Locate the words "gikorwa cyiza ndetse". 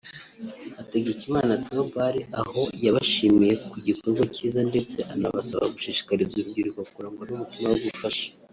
3.87-4.97